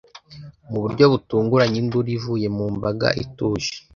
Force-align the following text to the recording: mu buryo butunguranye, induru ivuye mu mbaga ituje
mu 0.69 0.77
buryo 0.83 1.05
butunguranye, 1.11 1.77
induru 1.83 2.09
ivuye 2.17 2.47
mu 2.57 2.65
mbaga 2.75 3.07
ituje 3.23 3.71